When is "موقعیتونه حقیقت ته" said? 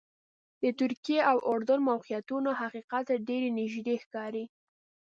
1.89-3.15